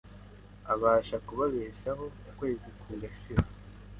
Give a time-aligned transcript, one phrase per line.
[0.73, 3.45] abasha kubabeshaho ukwezi kugashira